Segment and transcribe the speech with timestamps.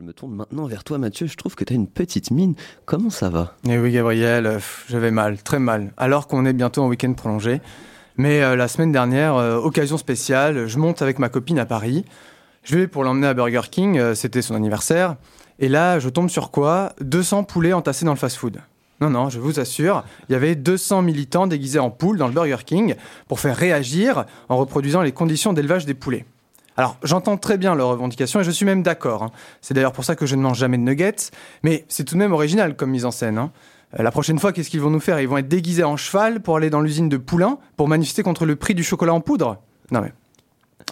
[0.00, 1.26] Je me tourne maintenant vers toi, Mathieu.
[1.26, 2.54] Je trouve que tu as une petite mine.
[2.86, 3.54] Comment ça va?
[3.68, 5.92] Eh oui, Gabriel, j'avais mal, très mal.
[5.98, 7.60] Alors qu'on est bientôt en week-end prolongé.
[8.16, 12.06] Mais la semaine dernière, occasion spéciale, je monte avec ma copine à Paris.
[12.62, 15.16] Je vais pour l'emmener à Burger King, c'était son anniversaire.
[15.58, 16.94] Et là, je tombe sur quoi?
[17.02, 18.58] 200 poulets entassés dans le fast-food.
[19.02, 22.32] Non, non, je vous assure, il y avait 200 militants déguisés en poules dans le
[22.32, 22.94] Burger King
[23.28, 26.24] pour faire réagir en reproduisant les conditions d'élevage des poulets.
[26.76, 29.22] Alors, j'entends très bien leurs revendications et je suis même d'accord.
[29.24, 29.30] Hein.
[29.60, 31.30] C'est d'ailleurs pour ça que je ne mange jamais de nuggets,
[31.62, 33.38] mais c'est tout de même original comme mise en scène.
[33.38, 33.52] Hein.
[33.98, 35.20] Euh, la prochaine fois, qu'est-ce qu'ils vont nous faire?
[35.20, 38.46] Ils vont être déguisés en cheval pour aller dans l'usine de Poulain pour manifester contre
[38.46, 39.58] le prix du chocolat en poudre?
[39.90, 40.12] Non mais,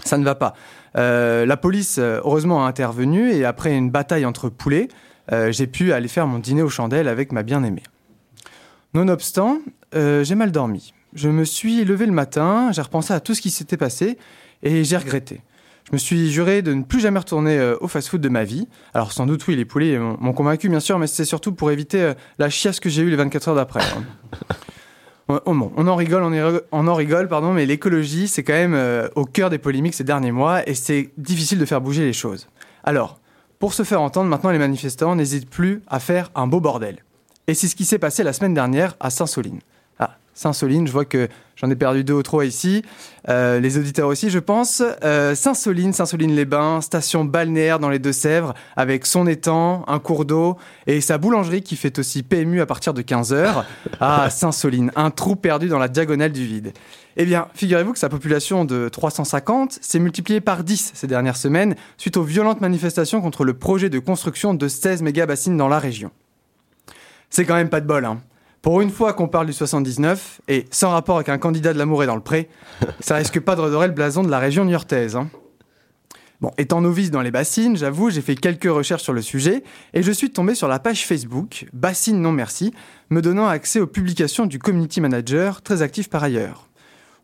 [0.05, 0.55] ça ne va pas.
[0.97, 4.89] Euh, la police, euh, heureusement, a intervenu et après une bataille entre poulets,
[5.51, 7.83] j'ai pu aller faire mon dîner aux chandelles avec ma bien-aimée.
[8.95, 9.59] Nonobstant,
[9.93, 10.95] j'ai mal dormi.
[11.13, 14.17] Je me suis levé le matin, j'ai repensé à tout ce qui s'était passé
[14.63, 15.43] et j'ai regretté.
[15.89, 18.69] Je me suis juré de ne plus jamais retourner euh, au fast-food de ma vie.
[18.93, 22.03] Alors sans doute oui, les poulets m'ont convaincu bien sûr, mais c'est surtout pour éviter
[22.03, 23.81] euh, la chiasse que j'ai eue les 24 heures d'après.
[23.81, 24.05] Hein.
[25.31, 26.23] Oh, on en rigole,
[26.73, 30.33] on, en rigole, pardon, mais l'écologie, c'est quand même au cœur des polémiques ces derniers
[30.33, 32.49] mois et c'est difficile de faire bouger les choses.
[32.83, 33.21] Alors,
[33.59, 37.05] pour se faire entendre, maintenant les manifestants n'hésitent plus à faire un beau bordel.
[37.47, 39.61] Et c'est ce qui s'est passé la semaine dernière à Saint-Soline.
[39.99, 41.29] Ah, Saint-Soline, je vois que
[41.61, 42.83] j'en ai perdu deux ou trois ici.
[43.29, 44.83] Euh, les auditeurs aussi, je pense.
[45.05, 50.57] Euh, Saint-Soline, Saint-Soline-les-Bains, station balnéaire dans les Deux-Sèvres, avec son étang, un cours d'eau
[50.87, 53.65] et sa boulangerie qui fait aussi PMU à partir de 15h.
[54.01, 56.73] Ah, Saint-Soline, un trou perdu dans la diagonale du vide.
[57.17, 61.75] Eh bien, figurez-vous que sa population de 350 s'est multipliée par 10 ces dernières semaines
[61.97, 66.13] suite aux violentes manifestations contre le projet de construction de 16 méga-bassines dans la région.
[67.29, 68.21] C'est quand même pas de bol, hein.
[68.63, 72.03] Pour une fois qu'on parle du 79, et sans rapport avec un candidat de l'amour
[72.03, 72.49] et dans le pré,
[73.01, 75.17] ça risque pas de redorer le blason de la région niortaise.
[75.17, 75.29] Hein.
[76.41, 80.05] Bon, étant novice dans les bassines, j'avoue, j'ai fait quelques recherches sur le sujet et
[80.05, 82.73] je suis tombé sur la page Facebook Bassine non merci,
[83.11, 86.69] me donnant accès aux publications du community manager, très actif par ailleurs.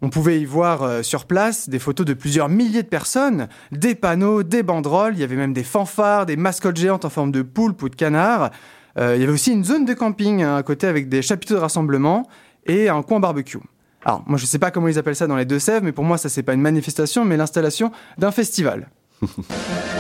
[0.03, 3.95] On pouvait y voir euh, sur place des photos de plusieurs milliers de personnes, des
[3.95, 7.43] panneaux, des banderoles, il y avait même des fanfares, des mascottes géantes en forme de
[7.43, 8.51] poulpe ou de canard.
[8.99, 11.55] Euh, il y avait aussi une zone de camping hein, à côté avec des chapiteaux
[11.55, 12.29] de rassemblement
[12.67, 13.59] et un coin barbecue.
[14.05, 16.05] Alors, moi, je ne sais pas comment ils appellent ça dans les Deux-Sèvres, mais pour
[16.05, 18.89] moi, ça, c'est pas une manifestation, mais l'installation d'un festival.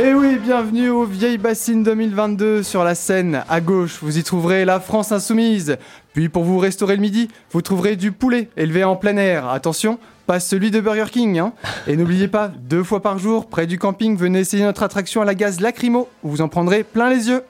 [0.00, 3.44] Et eh oui, bienvenue aux Vieilles Bassines 2022 sur la scène.
[3.50, 5.76] À gauche, vous y trouverez la France Insoumise.
[6.14, 9.50] Puis pour vous restaurer le midi, vous trouverez du poulet élevé en plein air.
[9.50, 11.38] Attention, pas celui de Burger King.
[11.38, 11.52] Hein.
[11.86, 15.26] Et n'oubliez pas, deux fois par jour, près du camping, venez essayer notre attraction à
[15.26, 17.42] la gaz lacrymo, vous en prendrez plein les yeux.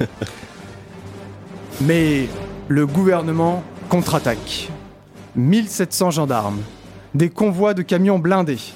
[1.80, 2.28] Mais
[2.68, 4.68] le gouvernement contre-attaque.
[5.34, 6.60] 1700 gendarmes,
[7.14, 8.74] des convois de camions blindés,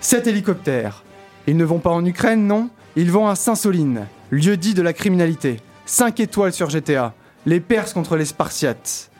[0.00, 1.02] 7 hélicoptères,
[1.46, 2.70] ils ne vont pas en Ukraine, non?
[2.96, 5.60] Ils vont à Saint-Soline, lieu dit de la criminalité.
[5.86, 7.14] 5 étoiles sur GTA.
[7.44, 9.10] Les Perses contre les Spartiates.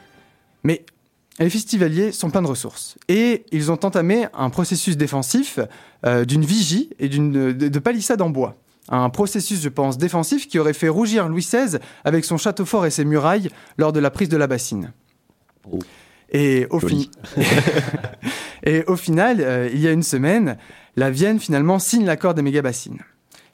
[0.65, 0.84] Mais
[1.38, 2.97] les festivaliers sont pleins de ressources.
[3.09, 5.60] Et ils ont entamé un processus défensif
[6.04, 8.56] euh, d'une vigie et d'une, de, palissade en bois.
[8.88, 12.86] Un processus, je pense, défensif qui aurait fait rougir Louis XVI avec son château fort
[12.86, 14.92] et ses murailles lors de la prise de la bassine.
[15.70, 15.78] Oh.
[16.32, 16.81] Et, au
[18.65, 20.56] et au final, euh, il y a une semaine,
[20.96, 23.00] la Vienne finalement signe l'accord des méga-bassines.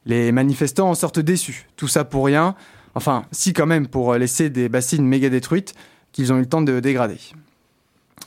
[0.06, 1.66] Les manifestants en sortent déçus.
[1.76, 2.54] Tout ça pour rien.
[2.94, 5.74] Enfin, si quand même pour laisser des bassines méga détruites
[6.12, 7.18] qu'ils ont eu le temps de dégrader.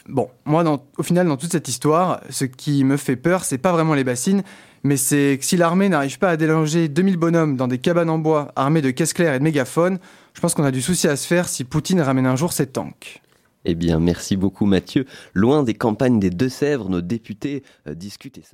[0.07, 0.63] Bon, moi,
[0.97, 4.03] au final, dans toute cette histoire, ce qui me fait peur, c'est pas vraiment les
[4.03, 4.43] bassines,
[4.83, 8.19] mais c'est que si l'armée n'arrive pas à déloger 2000 bonhommes dans des cabanes en
[8.19, 9.99] bois armés de caisses claires et de mégaphones,
[10.33, 12.67] je pense qu'on a du souci à se faire si Poutine ramène un jour ses
[12.67, 13.21] tanks.
[13.65, 15.05] Eh bien, merci beaucoup Mathieu.
[15.33, 18.53] Loin des campagnes des Deux-Sèvres, nos députés euh, discutent et ça.